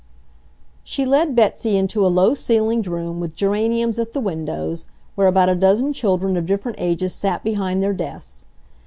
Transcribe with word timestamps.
She 0.83 1.05
led 1.05 1.35
Betsy 1.35 1.77
into 1.77 2.03
a 2.03 2.09
low 2.09 2.33
ceilinged 2.33 2.87
room 2.87 3.19
with 3.19 3.35
geraniums 3.35 3.99
at 3.99 4.13
the 4.13 4.19
windows, 4.19 4.87
where 5.13 5.27
about 5.27 5.47
a 5.49 5.53
dozen 5.53 5.93
children 5.93 6.35
of 6.37 6.47
different 6.47 6.79
ages 6.81 7.13
sat 7.13 7.43
behind 7.43 7.83
their 7.83 7.93
desks. 7.93 8.47